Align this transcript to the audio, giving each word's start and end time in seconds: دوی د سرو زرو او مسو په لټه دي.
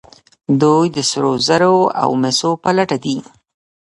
دوی 0.61 0.85
د 0.95 0.97
سرو 1.09 1.31
زرو 1.47 1.75
او 2.01 2.09
مسو 2.21 2.51
په 2.63 2.69
لټه 2.77 2.97
دي. 3.03 3.17